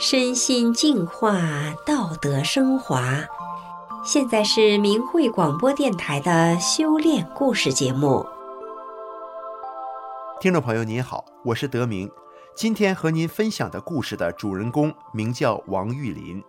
[0.00, 1.38] 身心净化，
[1.84, 3.18] 道德升华。
[4.02, 8.26] 现在是明慧广播电台的修炼故事节目。
[10.40, 12.10] 听众朋友您好，我是德明。
[12.56, 16.42] 今天和您分享的故事的主人公名叫王玉林。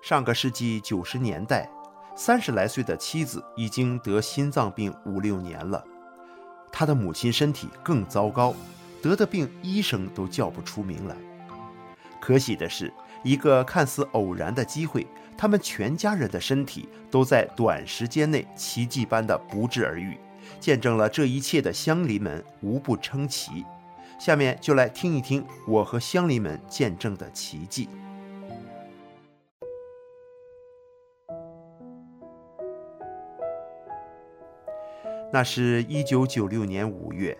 [0.00, 1.68] 上个世纪九十年代，
[2.14, 5.82] 三十来岁的妻子已经得心脏病五六年了，
[6.70, 8.54] 他的母亲身体更糟糕，
[9.02, 11.16] 得的病医生都叫不出名来。
[12.20, 20.18] 可喜的是，一个看似偶然的机会，他们全家人的身体都在短时间内奇迹般的不治而愈，
[20.58, 23.64] 见证了这一切的乡邻们无不称奇。
[24.18, 27.88] 下面就来听一听我和乡邻们见证的奇迹。
[35.30, 37.36] 那是一九九六年五月，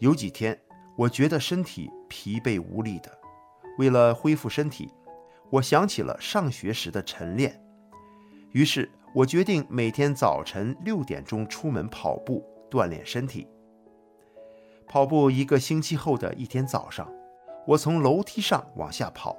[0.00, 0.60] 有几天，
[0.98, 3.21] 我觉得身体疲惫无力的。
[3.78, 4.92] 为了恢复身体，
[5.50, 7.60] 我想起了上学时的晨练，
[8.52, 13.46] 于是我决定每天早晨六点钟出门跑步锻炼身体。
[14.86, 17.10] 跑步一个星期后的一天早上，
[17.66, 19.36] 我从楼梯上往下跑，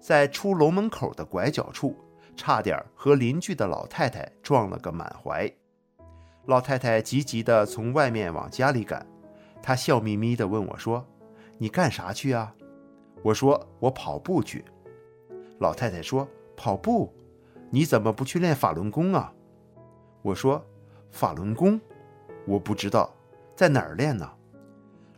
[0.00, 1.96] 在出楼门口的拐角处，
[2.36, 5.50] 差点和邻居的老太太撞了个满怀。
[6.46, 9.06] 老太太急急地从外面往家里赶，
[9.62, 11.06] 她笑眯眯地问我说
[11.56, 12.54] ：“你干啥去啊？”
[13.22, 14.64] 我说我跑步去。
[15.58, 17.12] 老太太说：“跑步？
[17.70, 19.32] 你怎么不去练法轮功啊？”
[20.22, 20.64] 我说
[21.10, 21.80] ：“法轮功？
[22.46, 23.14] 我不知道，
[23.54, 24.28] 在哪儿练呢？”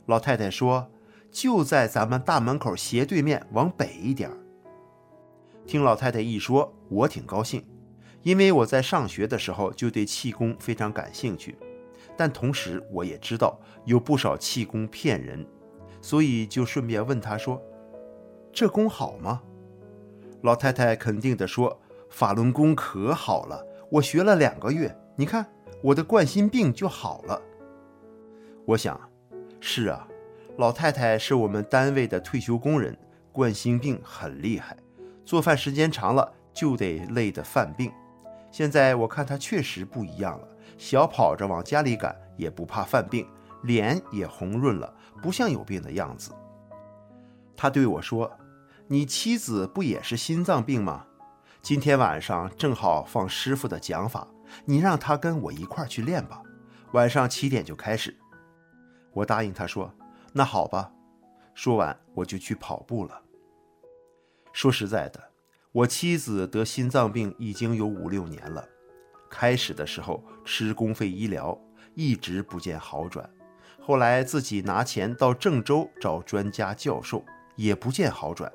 [0.06, 0.86] 老太太说
[1.32, 4.36] ：“就在咱们大门口斜对面，往北一点儿。”
[5.66, 7.66] 听老太太一说，我挺高兴，
[8.22, 11.56] 因为我在上学的时候就对气功非常感兴趣，
[12.18, 15.46] 但同时我也知道有不少气功骗人，
[16.02, 17.58] 所以就顺便问她说。
[18.54, 19.42] 这功好吗？
[20.42, 21.76] 老太太肯定地说
[22.08, 25.44] ：“法轮功可好了，我学了两个月，你看
[25.82, 27.42] 我的冠心病就好了。”
[28.64, 29.10] 我想，
[29.58, 30.06] 是啊，
[30.56, 32.96] 老太太是我们单位的退休工人，
[33.32, 34.76] 冠心病很厉害，
[35.24, 37.90] 做饭时间长了就得累得犯病。
[38.52, 40.48] 现在我看她确实不一样了，
[40.78, 43.26] 小跑着往家里赶也不怕犯病，
[43.64, 46.30] 脸也红润了，不像有病的样子。
[47.56, 48.30] 她对我说。
[48.86, 51.06] 你妻子不也是心脏病吗？
[51.62, 54.28] 今天晚上正好放师傅的讲法，
[54.66, 56.42] 你让他跟我一块儿去练吧。
[56.92, 58.14] 晚上七点就开始。
[59.14, 59.90] 我答应他说
[60.34, 60.92] ：“那好吧。”
[61.54, 63.22] 说完我就去跑步了。
[64.52, 65.30] 说实在的，
[65.72, 68.68] 我妻子得心脏病已经有五六年了。
[69.30, 71.58] 开始的时候吃公费医疗，
[71.94, 73.28] 一直不见好转。
[73.80, 77.24] 后来自己拿钱到郑州找专家教授，
[77.56, 78.52] 也不见好转。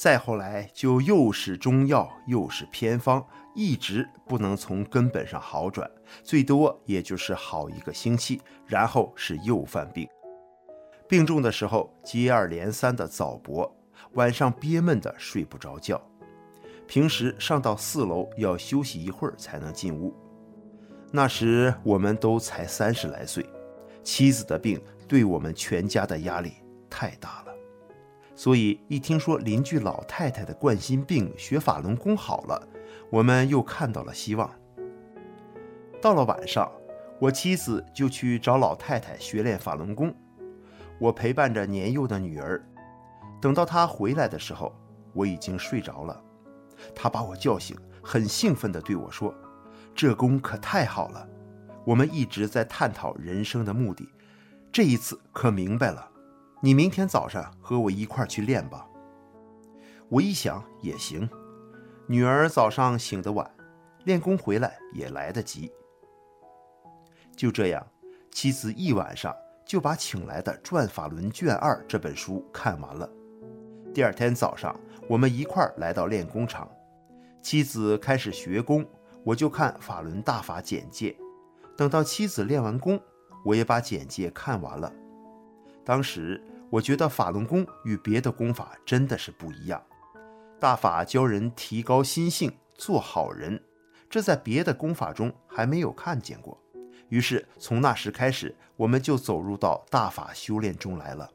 [0.00, 3.22] 再后来就又是中药又是偏方，
[3.54, 5.86] 一直不能从根本上好转，
[6.22, 10.08] 最多也就是好一个星期，然后是又犯病。
[11.06, 13.70] 病重的时候接二连三的早搏，
[14.12, 16.00] 晚上憋闷的睡不着觉。
[16.86, 20.14] 平时上到四楼要休息一会儿才能进屋。
[21.12, 23.44] 那时我们都才三十来岁，
[24.02, 26.54] 妻子的病对我们全家的压力
[26.88, 27.49] 太大了。
[28.40, 32.68] 所以一听说邻居老太太的冠心病学法轮功好了，
[33.10, 34.50] 我们又看到了希望。
[36.00, 36.72] 到了晚上，
[37.18, 40.14] 我妻子就去找老太太学练法轮功，
[40.98, 42.66] 我陪伴着年幼的女儿。
[43.42, 44.74] 等到她回来的时候，
[45.12, 46.18] 我已经睡着了。
[46.94, 49.34] 她把我叫醒，很兴奋地对我说
[49.94, 51.28] ：“这功可太好了，
[51.84, 54.08] 我们一直在探讨人生的目的，
[54.72, 56.06] 这一次可明白了。”
[56.62, 58.86] 你明天早上和我一块儿去练吧。
[60.10, 61.26] 我一想也行，
[62.06, 63.50] 女儿早上醒得晚，
[64.04, 65.72] 练功回来也来得及。
[67.34, 67.86] 就这样，
[68.30, 69.34] 妻子一晚上
[69.64, 73.08] 就把请来的《转法轮卷二》这本书看完了。
[73.94, 76.70] 第二天早上，我们一块儿来到练功场，
[77.40, 78.84] 妻子开始学功，
[79.24, 81.16] 我就看法轮大法简介。
[81.74, 83.00] 等到妻子练完功，
[83.46, 84.92] 我也把简介看完了。
[85.82, 86.40] 当时
[86.70, 89.82] 我觉得法轮功与别的功法真的是不一样，
[90.60, 93.60] 大法教人提高心性，做好人，
[94.08, 96.56] 这在别的功法中还没有看见过。
[97.08, 101.28] 于是从那时开始，我们就走入到大法修炼中来了。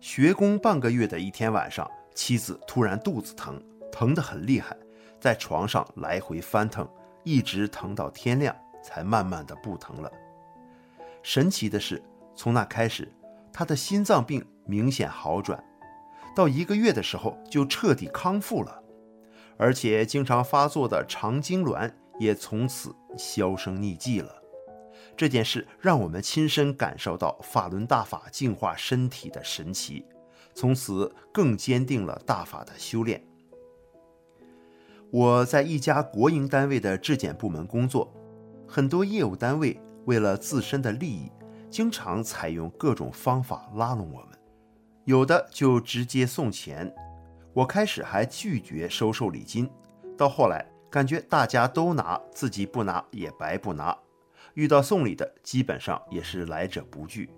[0.00, 4.76] 学功半个月的一天晚上，妻子突然肚子疼，疼得很厉害，
[5.18, 6.88] 在床上来回翻腾，
[7.24, 10.08] 一直疼到天亮，才慢慢的不疼了。
[11.24, 12.00] 神奇的是，
[12.36, 13.10] 从那开始。
[13.54, 15.62] 他的心脏病明显好转，
[16.34, 18.82] 到一个月的时候就彻底康复了，
[19.56, 24.42] 而且经常发作的肠痉挛也从此销声匿迹了。
[25.16, 30.04] 这件事让我们亲身感受到法轮大法净化身体的神奇，
[30.52, 33.24] 从此更坚定了大法的修炼。
[35.12, 38.12] 我在一家国营单位的质检部门工作，
[38.66, 41.30] 很多业务单位为了自身的利益，
[41.74, 44.38] 经常采用各种方法拉拢我们，
[45.06, 46.94] 有的就直接送钱。
[47.52, 49.68] 我开始还拒绝收受礼金，
[50.16, 53.98] 到后来感觉大家都拿，自己不拿也白不拿。
[54.54, 57.28] 遇到送礼的，基本上也是来者不拒。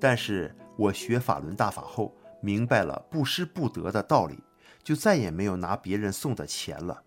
[0.00, 4.38] 但是我学法轮大法后，明白了不施不得的道理。
[4.82, 7.02] 就再也没有拿别人送的钱了。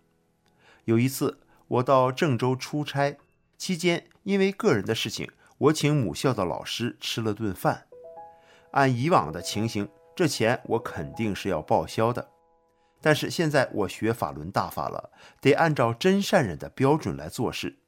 [0.84, 3.18] 有一次，我到郑州出差，
[3.56, 7.86] 期间因为个人的事情，我请母校的老师吃了顿饭。
[8.70, 12.28] 按以往的情形，这钱我肯定是要报销的。
[13.00, 15.10] 但是现在我学法轮大法了，
[15.40, 17.78] 得按照真善忍的标准来做事，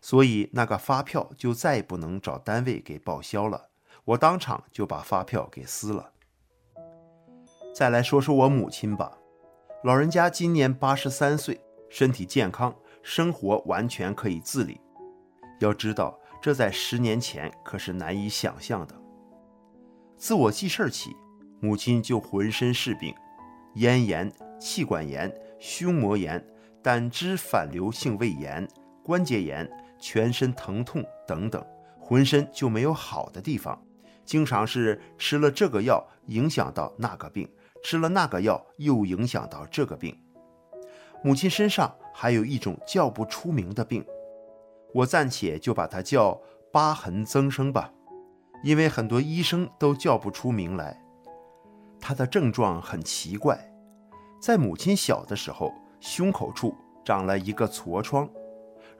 [0.00, 3.68] 所以那个发票就再也不能找单位给报销了。
[4.04, 6.12] 我当场就把发票给撕了。
[7.74, 9.18] 再来说说我母亲吧，
[9.84, 14.80] 老人家今年八十三岁，身体健康，生活完全可以自理。
[15.60, 18.94] 要知道，这在十年前可是难以想象的。
[20.16, 21.14] 自我记事起，
[21.60, 23.14] 母亲就浑身是病，
[23.74, 26.44] 咽炎、气管炎、胸膜炎、
[26.82, 28.66] 胆汁反流性胃炎、
[29.02, 29.68] 关节炎、
[30.00, 31.64] 全身疼痛等等，
[32.00, 33.80] 浑身就没有好的地方，
[34.24, 37.48] 经常是吃了这个药，影响到那个病。
[37.84, 40.16] 吃了那个药，又影响到这个病。
[41.22, 44.04] 母亲身上还有一种叫不出名的病，
[44.92, 46.40] 我暂且就把它叫
[46.72, 47.92] 疤痕增生吧，
[48.62, 51.00] 因为很多医生都叫不出名来。
[52.00, 53.58] 它的症状很奇怪，
[54.40, 56.74] 在母亲小的时候，胸口处
[57.04, 58.28] 长了一个痤疮，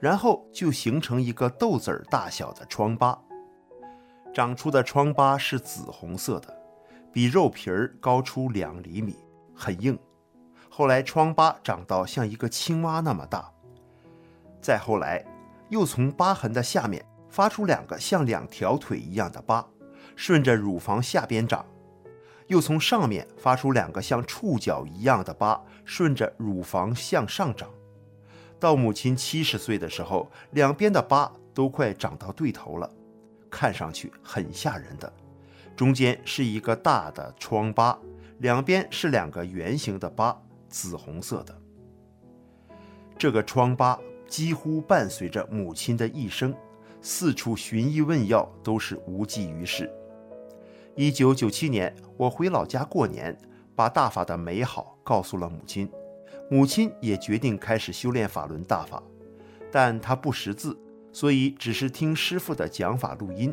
[0.01, 3.19] 然后就形成一个豆子儿大小的疮疤，
[4.35, 6.57] 长出的疮疤是紫红色的。
[7.11, 9.17] 比肉皮儿高出两厘米，
[9.55, 9.99] 很硬。
[10.69, 13.51] 后来疮疤长到像一个青蛙那么大。
[14.61, 15.25] 再后来，
[15.69, 19.67] 又从疤痕的下面发出两个像两条腿一样的疤，
[20.17, 21.65] 顺着乳房下边长；
[22.47, 27.71] 又从上面发出两个像触角一样的疤，顺着乳房向上长。
[28.59, 32.91] 到母亲七十岁的时候，两边的疤都快长到对头了，
[33.51, 35.13] 看上去很吓人的。
[35.77, 37.97] 中间是一个大的疮疤，
[38.39, 40.37] 两边是两个圆形的疤，
[40.69, 41.57] 紫红色的。
[43.17, 43.99] 这个疮疤
[44.29, 46.55] 几乎伴随着母亲的一生，
[47.01, 49.91] 四处寻医问药都是无济于事。
[50.95, 53.37] 一九九七年，我回老家过年，
[53.75, 55.91] 把大法的美好告诉了母亲，
[56.51, 59.03] 母亲也决定开始修炼法轮大法，
[59.73, 60.79] 但她不识字，
[61.13, 63.53] 所以只是听师傅的讲法录音，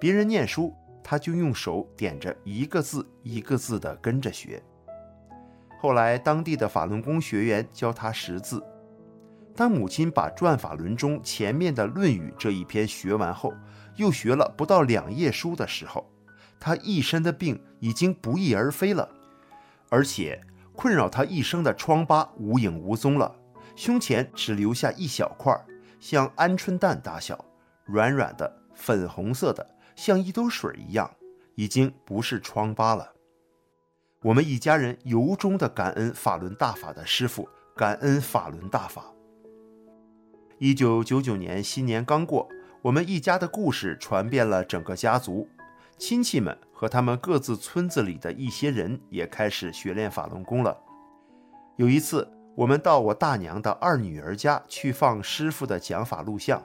[0.00, 0.72] 别人念书。
[1.04, 4.62] 他就用手点着一个字一个字地跟着学。
[5.80, 8.62] 后来，当地的法轮功学员教他识字。
[9.54, 13.52] 当母亲把《转法轮》中前面的《论语》这一篇学完后，
[13.96, 16.10] 又学了不到两页书的时候，
[16.58, 19.08] 他一身的病已经不翼而飞了，
[19.90, 20.40] 而且
[20.74, 23.34] 困扰他一生的疮疤无影无踪了，
[23.76, 25.54] 胸前只留下一小块，
[26.00, 27.44] 像鹌鹑蛋大小，
[27.84, 29.66] 软软的，粉红色的。
[29.94, 31.10] 像一兜水一样，
[31.54, 33.12] 已经不是疮疤了。
[34.22, 39.11] 我们一家人由衷的感恩法轮大法的师父，感恩法轮大法。
[40.64, 42.48] 一九九九年新年刚过，
[42.82, 45.48] 我们一家的故事传遍了整个家族，
[45.98, 50.78] 亲戚们和他们各自村子里的一些人也开始学练法轮功了。
[51.74, 56.64] 有一次，我们到我大娘的二女儿家去放师傅的讲法录像，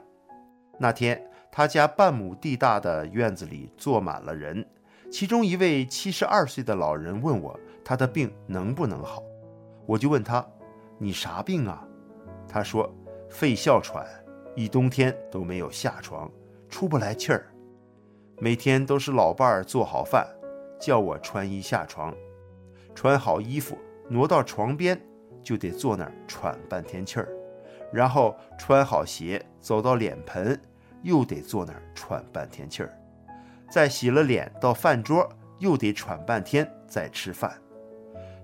[0.78, 1.20] 那天。
[1.50, 4.64] 他家半亩地大的院子里坐满了人，
[5.10, 9.24] 其中一位七十二岁的老人问我，他的病能不能好？
[9.86, 10.46] 我就问他，
[10.98, 11.82] 你啥病啊？
[12.46, 12.94] 他说，
[13.30, 14.06] 肺哮喘，
[14.54, 16.30] 一冬天都没有下床，
[16.68, 17.46] 出不来气儿，
[18.38, 20.26] 每天都是老伴儿做好饭，
[20.80, 22.14] 叫我穿衣下床，
[22.94, 25.00] 穿好衣服挪到床边，
[25.42, 27.28] 就得坐那儿喘半天气儿，
[27.92, 30.60] 然后穿好鞋走到脸盆。
[31.04, 32.92] 又得坐那儿喘半天气儿，
[33.70, 35.26] 再洗了脸到饭桌，
[35.60, 37.56] 又得喘半天再吃饭。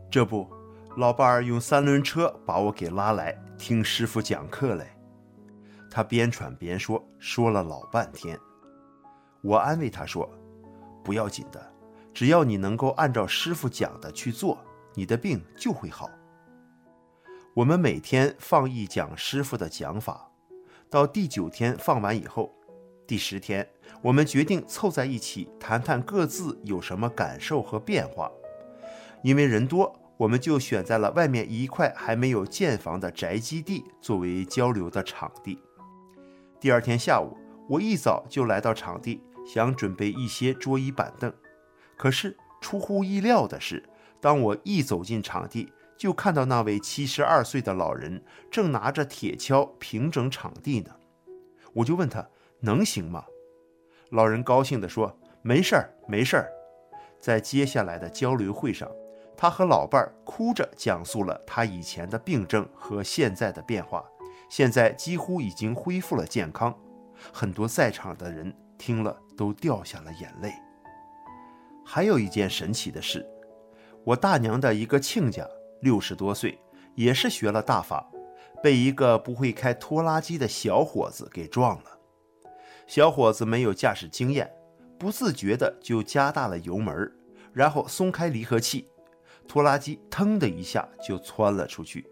[0.08, 0.48] 这不，
[0.96, 4.86] 老伴儿用三轮车把我给拉来听师傅讲课嘞。
[5.90, 8.38] 他边喘边说，说了老半天。
[9.42, 10.28] 我安慰他说
[11.04, 11.72] ：“不要紧的，
[12.12, 14.58] 只要你能够按照师傅讲的去做，
[14.94, 16.10] 你的病就会好。
[17.54, 20.28] 我们每天放一讲师傅的讲法，
[20.90, 22.52] 到第九天放完以后，
[23.06, 23.68] 第十天
[24.02, 28.30] 我们决定凑在一起谈谈各自有什么感受和变化。
[29.22, 35.58] 因为人多，我们就选在了外面一块还没有建房的宅基地作为交流的场地。
[36.60, 37.36] 第二天下午，
[37.68, 41.32] 我一早就来到场地，想准备一些桌椅板凳。
[41.96, 43.82] 可是出乎意料的是，
[44.20, 50.90] 当我一走进场地，就看到那位七十二岁的老人正拿着铁锹平整场地呢，
[51.72, 52.28] 我就问他
[52.60, 53.24] 能行吗？
[54.10, 56.48] 老人高兴地说：“没事儿，没事儿。”
[57.20, 58.88] 在接下来的交流会上，
[59.36, 64.04] 他和老伴儿哭着讲述了他以前的病症和现在的变化，
[64.48, 66.74] 现在几乎已经恢复了健康。
[67.32, 70.52] 很多在场的人听了都掉下了眼泪。
[71.84, 73.26] 还有一件神奇的事，
[74.04, 75.46] 我大娘的一个亲家。
[75.80, 76.58] 六十多岁，
[76.94, 78.10] 也是学了大法，
[78.62, 81.98] 被一个不会开拖拉机的小伙子给撞了。
[82.86, 84.50] 小伙子没有驾驶经验，
[84.98, 87.12] 不自觉的就加大了油门，
[87.52, 88.88] 然后松开离合器，
[89.46, 92.06] 拖拉机腾的一下就窜了出去，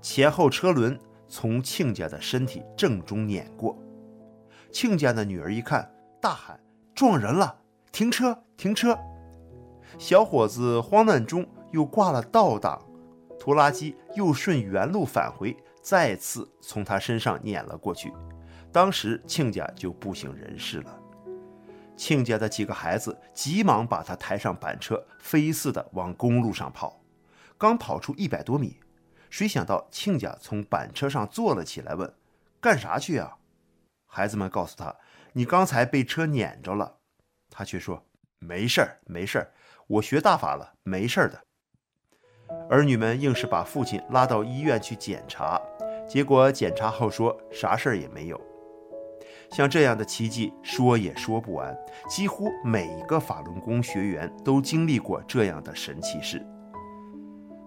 [0.00, 3.76] 前后车轮从亲家的身体正中碾过。
[4.70, 5.90] 亲家的女儿一看，
[6.20, 6.58] 大喊
[6.94, 7.56] ：“撞人了！
[7.92, 8.36] 停车！
[8.56, 8.98] 停车！”
[9.98, 11.46] 小伙子慌乱中。
[11.72, 12.80] 又挂了倒档，
[13.38, 18.10] 拖拉机又顺原路返回，再次从他身上碾了过去。
[18.72, 20.98] 当时亲家就不省人事了。
[21.96, 27.00] 亲家的几个孩子急忙把他抬上板车，飞似的往公路上跑。
[27.58, 28.78] 刚跑出一百多米，
[29.30, 32.14] 谁想到亲家从板车上坐了起来，问
[32.60, 33.38] ：“干啥去啊？”
[34.06, 34.94] 孩子们告诉他
[35.32, 36.98] ：“你刚才被车碾着了。”
[37.50, 38.04] 他却说
[38.38, 39.52] ：“没事儿，没事儿，
[39.86, 41.40] 我学大法了，没事儿的。”
[42.70, 45.60] 儿女们硬是把父亲拉到医院去检查，
[46.08, 48.40] 结果检查后说啥事儿也没有。
[49.52, 51.76] 像这样的奇迹说也说不完，
[52.08, 56.44] 几乎每一个法轮功学员都经历过这样的神奇事。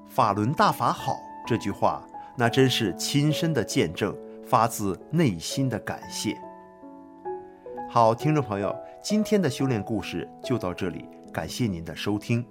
[0.08, 1.18] 法轮大法好
[1.48, 2.06] 这句话，
[2.36, 6.40] 那真是亲身的见证，发自内心的感谢。
[7.90, 12.46] 好，听众朋友，今天的修炼故事就到这里，感谢您的收听。